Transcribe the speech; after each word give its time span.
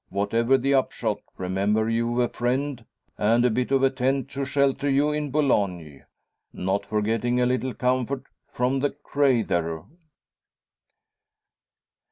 Whatever 0.09 0.57
the 0.57 0.73
upshot, 0.73 1.19
remember 1.37 1.87
you've 1.87 2.17
a 2.17 2.27
friend, 2.27 2.83
and 3.19 3.45
a 3.45 3.51
bit 3.51 3.69
of 3.69 3.83
a 3.83 3.91
tent 3.91 4.31
to 4.31 4.45
shelter 4.45 4.89
you 4.89 5.11
in 5.11 5.29
Boulogne 5.29 6.03
not 6.51 6.87
forgetting 6.87 7.39
a 7.39 7.45
little 7.45 7.75
comfort 7.75 8.23
from 8.51 8.79
the 8.79 8.89
crayther!" 8.89 9.83